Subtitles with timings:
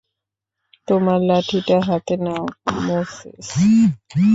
[0.87, 2.43] তোমার লাঠিটা হাতে নাও,
[2.81, 3.47] মোসেস।